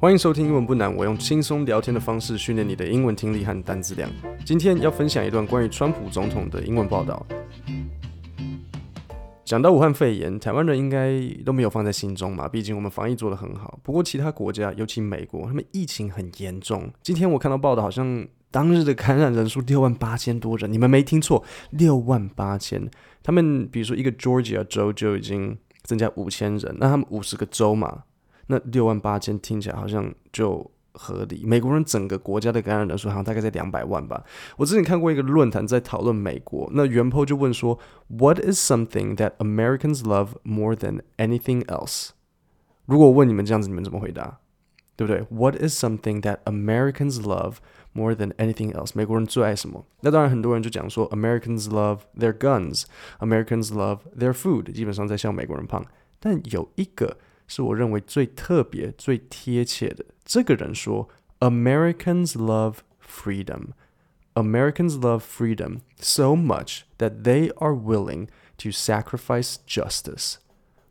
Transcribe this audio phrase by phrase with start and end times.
[0.00, 4.08] 欢迎收听英文不难，我用轻松聊天的方式训练你的英文听力和单词量。
[4.44, 7.26] 今天要分享一段关于川普总统的英文报道。
[9.44, 13.80] 讲到武汉肺炎，台湾人应该都没有放在心中嘛，毕竟我们防疫做得很好。
[13.82, 16.88] 不过其他国家，尤其美国，他们疫情很严重。
[17.02, 22.88] 今天我看到报道，好像当日的感染人数六万八千多人，你们没听错，六万八千。
[23.20, 28.04] 他们比如说一个 Georgia 州就已经增加五千人，那他们五十个州嘛。
[28.48, 31.44] 那六万八千听起来好像就合理。
[31.44, 34.24] 美国人整个国家的感染人数好像大概在两百万吧。
[34.56, 42.08] 我之前看过一个论坛在讨论美国，那原 po 就问说，What is something that Americans love more than anything else？
[42.86, 44.38] 如果我问你们这样子，你们怎么回答？
[44.96, 47.58] 对不对？What is something that Americans love
[47.92, 48.92] more than anything else？
[48.94, 49.84] 美国人最爱什么？
[50.00, 55.84] 那当然很多人就讲说，Americans love their guns，Americans love their food，基本上在笑美国人胖。
[56.18, 57.18] 但有一个。
[57.48, 60.04] 是我认为最特别、最贴切的。
[60.24, 61.08] 这个人说
[61.40, 63.70] ：“Americans love freedom.
[64.34, 70.34] Americans love freedom so much that they are willing to sacrifice justice.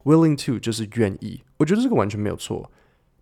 [0.04, 1.44] Willing to 就是愿意。
[1.58, 2.72] 我觉得这个完全没有错。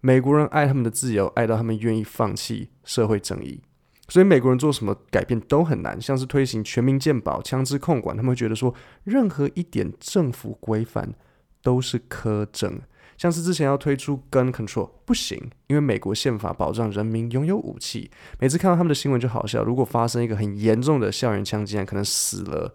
[0.01, 3.61] 美国人爱他们的自由，爱到他们愿意放弃社会正义。
[4.07, 11.13] 所以美国人做什么改变都很难，像是推行全民健保、枪支控管，他们会觉得说，任何一点政府规范
[11.61, 12.79] 都是苛政。”
[13.17, 18.11] 像是之前要推出 gun control 不行，因为美国宪法保障人民拥有武器。
[18.39, 22.73] 每次看到他们的新闻就好笑，如果发生一个很严重的校园枪击案，可能死了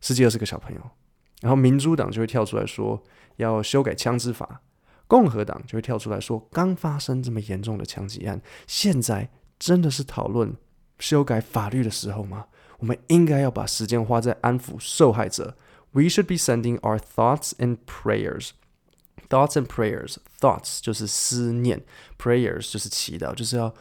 [0.00, 0.80] 十几二十个小朋友，
[1.40, 3.02] 然后民主党就会跳出来说
[3.36, 4.62] 要修改枪支法，
[5.06, 10.54] 共和党就会跳出来说刚发生这么严重的枪击案，现在真的是讨论
[10.98, 12.46] 修改法律的时候吗？
[12.78, 15.56] 我们应该要把时间花在安抚受害者。
[15.92, 18.50] We should be sending our thoughts and prayers.
[19.30, 20.16] Thoughts and prayers.
[20.40, 21.82] Thoughts 就是思念
[22.18, 23.72] ，prayers 就是祈祷，就是要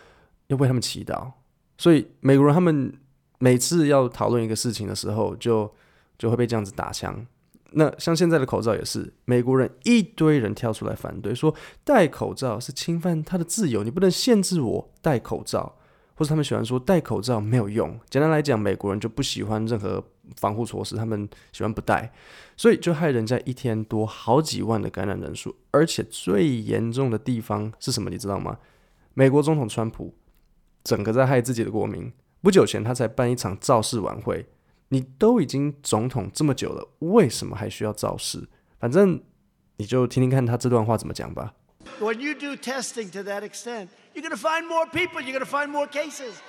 [0.47, 1.31] 要为他们祈祷。
[1.78, 2.94] 所以美国人他们
[3.39, 5.73] 每次要讨论一个事情的时候就，
[6.17, 7.25] 就会被这样子打枪。
[7.72, 11.53] 那像现在的口罩也是，美国人一堆人跳出来反对，说
[11.84, 15.78] 戴口罩是侵犯他的自由，你不能限制我戴口罩。
[16.19, 17.97] 或者他们喜欢说戴口罩没有用。
[18.09, 20.03] 简单来讲，美国人就不喜欢任何
[20.35, 22.12] 防护措施，他们喜欢不戴，
[22.57, 25.56] 所以就害人家一天多好几万的感染人数。
[25.72, 28.09] 而且最严重的地方是什么？
[28.09, 28.59] 你知道吗？
[29.13, 30.13] 美国总统川普
[30.84, 32.12] 整个在害自己的国民。
[32.41, 34.46] 不久前他才办一场造势晚会。
[34.90, 38.46] 你都已经总统这么久了，为什么还需要造势？
[38.78, 39.22] 反正
[39.78, 41.53] 你就听听看他这段话怎么讲吧。
[42.02, 43.88] When you do testing to that extent,
[44.19, 46.41] you're going to find more people, you're going to find more cases.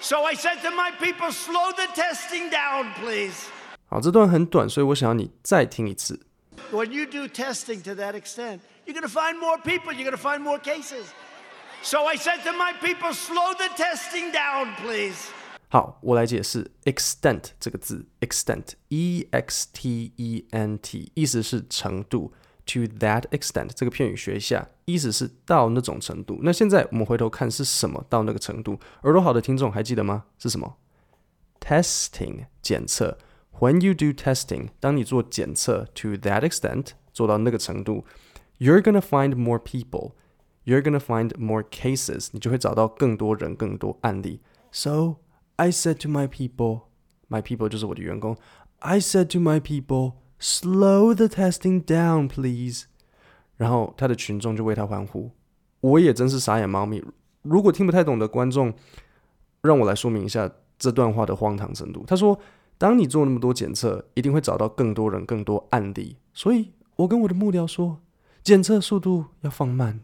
[0.00, 3.46] So I said to my people, slow the testing down, please.
[3.86, 6.20] 好，这段很短，所以我想要你再听一次。
[6.70, 10.16] When you do testing to that extent, you're going to find more people, you're going to
[10.16, 11.04] find more cases.
[11.82, 15.28] So I said to my people, slow the testing down, please.
[15.68, 22.32] 好，我来解释 extent 这个字，extent，e x t e n t，意思是程度。
[22.68, 26.38] To that extent，这个片语学一下，意思是到那种程度。
[26.42, 28.80] 那现在我们回头看是什么到那个程度？
[29.02, 30.24] 耳朵好的听众还记得吗？
[30.38, 30.76] 是什么？
[31.60, 33.18] Testing 检测。
[33.60, 38.06] When you do testing，当你做检测，to that extent 做到那个程度，
[38.58, 44.40] you're gonna find more people，you're gonna find more cases，你就会找到更多人、更多案例。
[44.72, 45.16] So
[45.56, 48.38] I said to my people，my people 就是我的员工。
[48.78, 50.14] I said to my people。
[50.39, 52.85] Slow the testing down, please。
[53.57, 55.31] 然后他的群众就为他欢呼，
[55.81, 57.03] 我也真是傻眼猫咪。
[57.41, 58.73] 如果听不太懂的观众，
[59.61, 62.03] 让我来说明一下这段话的荒唐程度。
[62.07, 62.39] 他说
[62.77, 66.15] ：“当你做那么多检测，一定会找到更多人、更多案例。
[66.33, 67.99] 所以我跟我的幕僚说，
[68.41, 69.99] 检测速度要放慢。”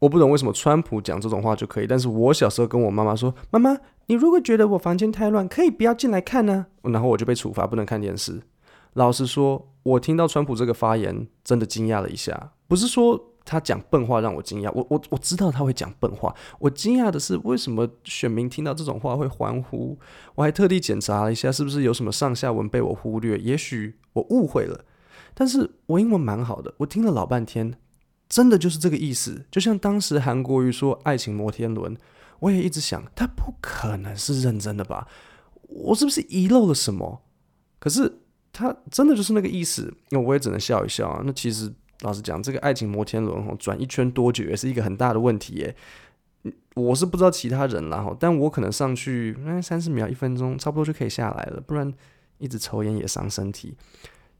[0.00, 3.76] 我不懂为什么川普讲这种话就可以，但是我小时候跟我妈妈说：“妈妈，
[4.06, 8.40] 你如果觉得我房间太乱，可以不要进来看呢。”然后我就被处罚，不能看电视。
[8.98, 12.52] 老实说，我听到川普这个发言，真的惊讶了一下。
[12.66, 16.34] 不是说他讲笨话让我惊讶，我我我知道他会讲笨话。
[16.58, 19.96] 我惊讶的是，为什么选民听到这种话会欢呼？
[20.34, 23.38] 我还特地检查了一下，是不是有什么上下文被我忽略？
[23.38, 24.84] 也许我误会了。
[25.32, 27.78] 但是我英文蛮好的，我听了老半天，
[28.28, 29.44] 真的就是这个意思。
[29.48, 31.96] 就像当时韩国瑜说“爱情摩天轮”，
[32.40, 35.06] 我也一直想，他不可能是认真的吧？
[35.68, 37.22] 我是不是遗漏了什么？
[37.78, 38.22] 可是。
[38.58, 41.22] 他真的就是那个意思，那我也只能笑一笑啊。
[41.24, 45.76] 那其实老实讲，这个爱情摩天轮哦，转一圈多久也是一个很大的问题耶。
[46.74, 51.60] 我是不知道其他人啦哈，但我可能上去，三十秒、一分钟，差不多就可以下来了。
[51.60, 51.92] 不然
[52.38, 53.76] 一直抽烟也伤身体。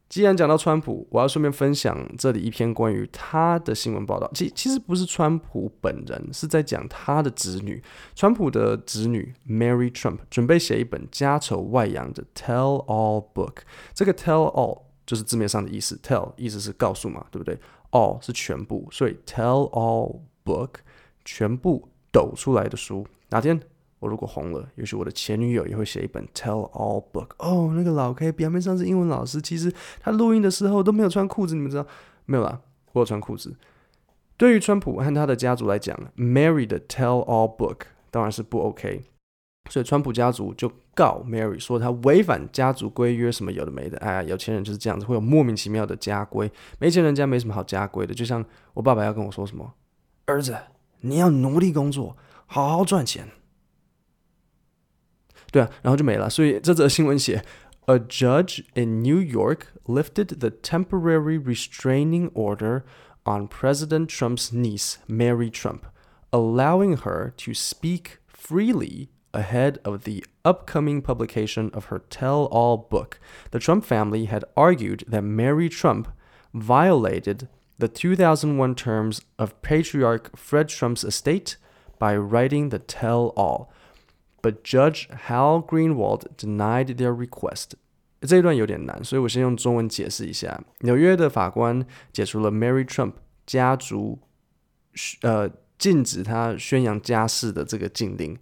[0.09, 4.31] 既然讲到川普，我要顺便分享这里一篇关于他的新闻报道。
[4.35, 7.83] 其其实不是川普本人，是在讲他的子女。
[8.15, 13.57] 川普的子女 Mary Trump 准备写一本家丑外扬的 Tell All Book。
[13.93, 17.59] 这个 Tell All 就是字面上的意思，Tell 意思是告诉嘛，对不对
[17.91, 20.77] ？All 是全部，所以 Tell All Book
[21.25, 23.07] 全部抖出来的书。
[23.29, 23.61] 哪天？
[24.01, 27.31] 我如果红了，也许我的前女友也会写一本 Tell All Book。
[27.39, 31.87] 哦，那个老 K 表面上是英文老师，其实他录音的时候都没有穿裤子，你们知道？
[32.27, 32.61] 没有啦，
[32.93, 33.57] 我有穿裤子。
[34.37, 37.81] 对于川普和他的家族来讲，Mary 的 Tell All Book
[38.11, 39.03] 当然是不 OK，
[39.69, 43.99] 所以川普家族就告 Mary 说他违反家族规约，什么有的没的。
[43.99, 46.49] 哎呀，有钱人就是这样子，会有莫名其妙的家规，
[46.79, 48.15] 没钱人家没什么好家规的。
[48.15, 48.45] 就像
[48.75, 49.73] 我爸爸要跟我说什么，
[50.27, 50.57] 儿子，
[51.01, 52.17] 你要努力工作，
[52.47, 53.27] 好好赚钱。
[55.52, 56.30] 对啊，然后就没了。
[56.30, 57.44] 所以这则新闻写，
[57.86, 62.84] A judge in New York lifted the temporary restraining order
[63.24, 65.84] on President Trump's niece, Mary Trump,
[66.32, 73.20] allowing her to speak freely ahead of the upcoming publication of her tell-all book.
[73.52, 76.08] The Trump family had argued that Mary Trump
[76.54, 77.48] violated
[77.80, 81.58] the 2001 terms of patriarch Fred Trump's estate
[81.98, 83.72] by writing the tell-all.
[84.41, 87.73] But Judge Hal Greenwald denied their request。
[88.21, 90.61] 这一段有点难，所以我先用中文解释一下。
[90.81, 93.13] 纽约的法官解除了 Mary Trump
[93.47, 94.19] 家族
[95.23, 95.49] 呃
[95.79, 98.39] 禁止他宣扬家事的这个禁令。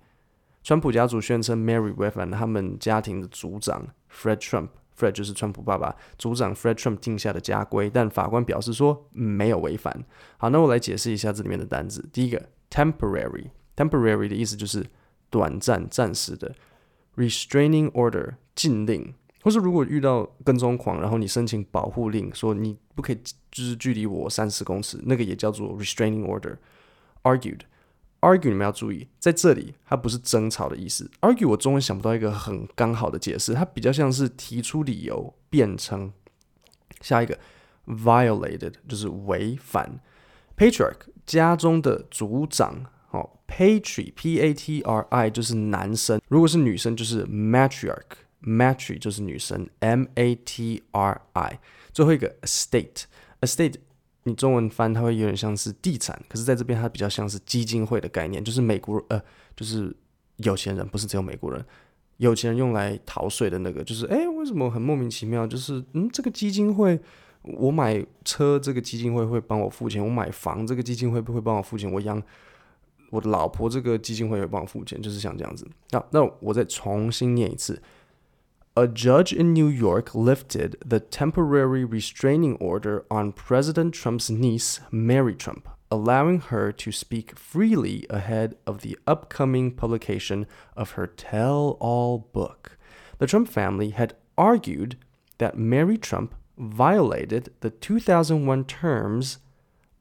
[0.63, 10.05] 川普家族宣称 Mary 违反他们家庭的族长 Fred Trump，Fred 就是川普爸爸，族长 Fred Trump 定下的家规，但法官表示说没有违反。
[10.37, 12.07] 好，那我来解释一下这里面的单字。
[12.13, 14.85] 第一个 temporary，temporary 的意思就是。
[15.37, 16.55] 短暂、暂时的
[17.15, 19.13] restraining order 禁令，
[19.43, 23.19] 或是如果遇到跟踪狂，然后你申请保护令，说你不可以
[23.51, 26.57] 就是距离我三十公尺，那个也叫做 restraining order。
[27.23, 31.11] argued，argue 你们要注意，在这里它不是争吵的意思。
[31.21, 36.11] argue 我中文想不到一个很刚好的解释，它比较像是提出理由、辩称。
[37.03, 37.39] 下一个
[37.87, 40.01] violated 就是违反
[40.57, 42.87] ，patriarch 家中的族长。
[43.17, 51.61] 哦，patri，p-a-t-r-i 就是男生，如果是女生就是 matriarch，matri 就是女生，m-a-t-r-i。
[51.93, 53.77] 最后一个 estate，estate
[54.25, 59.23] 你中文翻它会有点像是地产，可是在这边它比较像是基金会的概念，就是美国呃，
[59.57, 59.97] 就是
[60.37, 61.65] 有钱人，不是只有美国人，
[62.19, 65.47] 有钱人用来逃税的那个，就是哎，为什么很莫名其妙？
[65.47, 67.01] 就是嗯，这个基金会，
[67.43, 71.91] 我买车，这个基金会会帮我付钱；我买房，这个基金会不会帮我付钱？
[71.91, 72.23] 我养。
[73.10, 75.68] 我的老婆这个基金会会帮我付钱，就是像这样子。
[75.90, 77.82] 那那我再重新念一次：
[78.76, 85.64] A judge in New York lifted the temporary restraining order on President Trump's niece, Mary Trump,
[85.90, 92.78] allowing her to speak freely ahead of the upcoming publication of her tell-all book.
[93.18, 94.96] The Trump family had argued
[95.38, 99.40] that Mary Trump violated the 2001 terms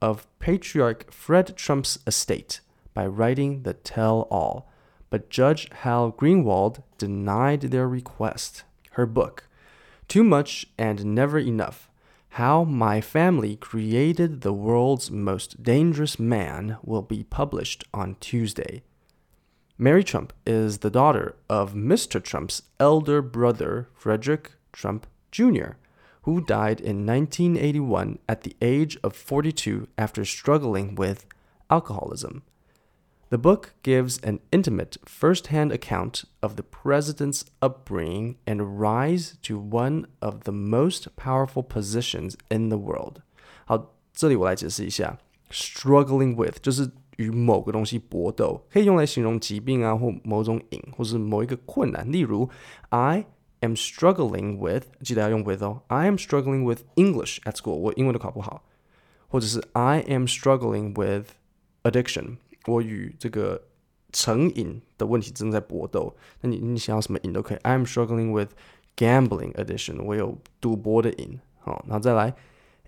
[0.01, 2.61] of patriarch Fred Trump's estate
[2.96, 4.68] by writing the tell-all,
[5.12, 8.64] but Judge Hal Greenwald denied their request.
[8.92, 9.48] Her book,
[10.08, 11.92] Too Much and Never Enough
[12.30, 18.82] How My Family Created the World's Most Dangerous Man, will be published on Tuesday.
[19.78, 22.24] Mary Trump is the daughter of Mr.
[22.24, 25.72] Trump's elder brother, Frederick Trump Jr.,
[26.22, 31.26] who died in 1981 at the age of 42 after struggling with
[31.70, 32.44] alcoholism.
[33.31, 40.07] The book gives an intimate first-hand account of the president's upbringing and rise to one
[40.19, 43.23] of the most powerful positions in the world.
[43.67, 45.19] 好，这里我来解释一下，
[45.53, 52.11] struggling with 就是与某个东西搏斗，可以用来形容疾病啊，或某种瘾，或是某一个困难。
[52.11, 52.51] 例如，
[52.89, 53.27] I
[53.61, 58.65] am struggling with，记得要用 with 哦，I am struggling with English at school，我英文都考不好，
[59.29, 61.29] 或者是 I am struggling with
[61.85, 62.39] addiction。
[62.67, 63.61] 我与这个
[64.13, 66.15] 成瘾的问题正在搏斗。
[66.41, 67.59] 那你你想要什么瘾都可以。
[67.59, 68.51] I'm struggling with
[68.97, 70.03] gambling addiction。
[70.03, 71.41] 我有赌博的瘾。
[71.61, 72.35] 好，然后再来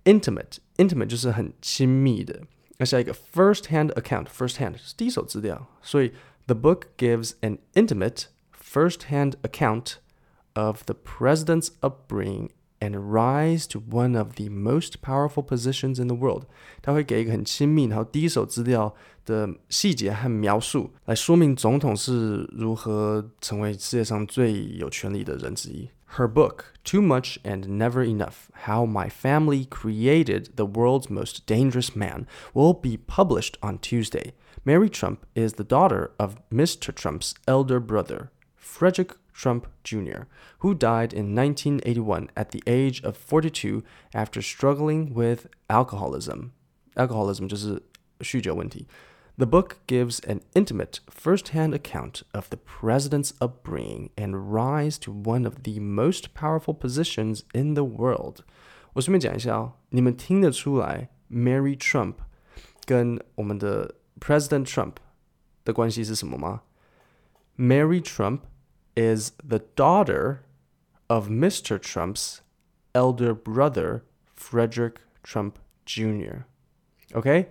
[0.04, 2.42] intimate。intimate 就是很亲密的。
[2.78, 5.66] 那下一个 first hand account。first hand 是第一手资料。
[5.82, 6.12] 所以
[6.46, 9.96] the book gives an intimate first hand account
[10.54, 12.50] of the president's upbringing
[12.80, 16.44] and rise to one of the most powerful positions in the world，
[16.82, 25.88] 他会给一个很亲密，然后第一手资料的细节和描述，来说明总统是如何成为世界上最有权力的人之一。
[26.16, 31.96] Her book, Too Much and Never Enough How My Family Created the World's Most Dangerous
[31.96, 34.32] Man, will be published on Tuesday.
[34.64, 36.92] Mary Trump is the daughter of Mr.
[36.94, 40.26] Trump's elder brother, Frederick Trump Jr.,
[40.58, 46.50] who died in 1981 at the age of 42 after struggling with alcoholism.
[46.94, 47.82] Alcoholism 就是
[48.20, 48.86] 酗酒问题。
[49.38, 55.62] The book gives an intimate, first-hand account of the president's upbringing and rise to one of
[55.62, 58.40] the most powerful positions in the world.
[58.92, 62.16] 我顺便讲一下哦，你们听得出来 Mary Trump
[62.84, 64.96] 跟我们的 President Trump
[65.64, 66.62] 的关系是什么吗？
[67.56, 68.40] Mary Trump
[68.96, 70.42] is the daughter
[71.08, 71.78] of Mr.
[71.78, 72.42] Trump's
[72.94, 74.02] elder brother,
[74.34, 76.44] Frederick Trump Jr.
[77.14, 77.48] Okay?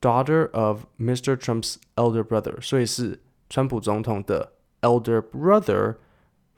[0.00, 1.36] Daughter of Mr.
[1.36, 5.96] Trump's elder brother，所以是川普总统的 elder brother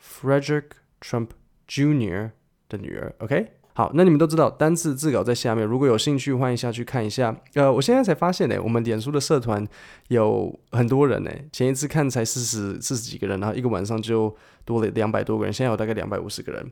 [0.01, 1.31] Frederick Trump
[1.67, 2.31] Jr.
[2.69, 3.15] 的女儿。
[3.19, 7.40] OK， 好，那你们都知道单字字稿在下面，如果有兴趣，欢迎下去看一下。
[7.54, 9.64] 呃，我现在才发现呢，我们脸书的社团
[10.08, 11.30] 有很多人呢。
[11.52, 16.72] 前一次看才四十四十几个人，然后一个晚上就多了两百多个人，现在有大概两百五十个人。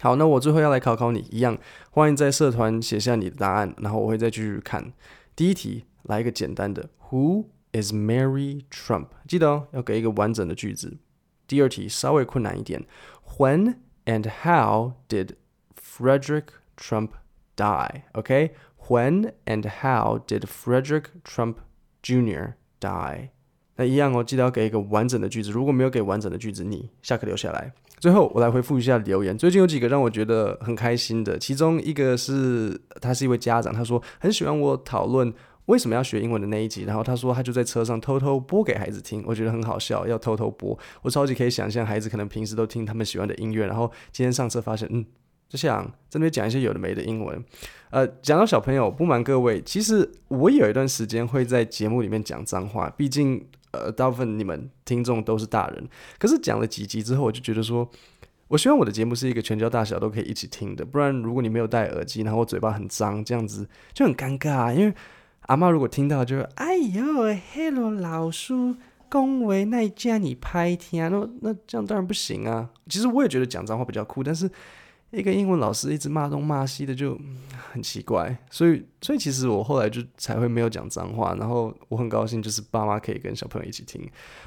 [0.00, 1.56] 好，那我最后要来考考你，一样
[1.92, 4.92] 欢迎在社团写下你的答案，然后我会再继续看。
[5.36, 5.84] 第一题。
[6.06, 9.06] 来一个简单的，Who is Mary Trump？
[9.28, 10.96] 记得哦，要给一个完整的句子。
[11.46, 12.84] 第二题稍微困难一点
[13.38, 15.34] ，When and how did
[15.96, 16.46] Frederick
[16.76, 17.10] Trump
[17.56, 21.56] die？OK？When and how did Frederick Trump
[22.02, 22.54] Jr.
[22.80, 23.28] die？
[23.76, 25.50] 那一样哦，记得要给一个完整的句子。
[25.50, 27.72] 如果没有给完整的句子，你下课留下来。
[27.98, 29.36] 最后，我来回复一下留言。
[29.36, 35.32] 最近有几个让我觉得很开心的，其中一个是他是一位家长，他说很喜欢我讨论。
[35.66, 36.82] 为什么要学英文的那一集？
[36.82, 40.76] 然后他说他就在车上偷偷播给孩子听，我觉得很好笑，要偷偷播。
[41.02, 45.06] 我超级可以想象孩子可能平时都听他们喜欢的音乐，然后今天上车发现，嗯，
[45.52, 47.44] 就想在那边讲一些有的没的英文。
[47.90, 55.86] 呃，讲到小朋友，不瞒各位，其实我有一段时间会在节目里面讲脏话，毕竟呃大部分你们听众都是大人。
[56.18, 57.86] 可是讲了几集之后，我就觉得说，
[58.48, 64.94] 我希望我的节目是一个全家大小都可以一起听的，不然如果你没有戴耳机，然后我嘴巴很脏，这样子就很尴尬，因为。
[65.46, 67.02] 阿妈如果听到就，就哎呦
[67.52, 68.76] ，Hello 老叔，
[69.10, 72.70] 恭维那家你拍听，那那这样当然不行啊。
[72.88, 74.48] 其实我也觉得讲脏话比较酷，但是
[75.12, 77.18] 一个英文老师一直骂东骂西的就
[77.70, 78.36] 很奇怪。
[78.50, 81.34] 所以，所以其实我后来就才会没有讲脏话。
[81.38, 84.02] 然后我很高兴，就是爸妈可以跟小朋友一起听。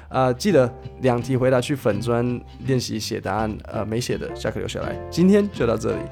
[0.08, 3.56] 啊、呃，记得两题回答去粉砖练习写答案。
[3.64, 4.96] 呃，没写的下课留下来。
[5.10, 6.02] 今天就到这里，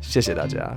[0.00, 0.76] 谢谢大家。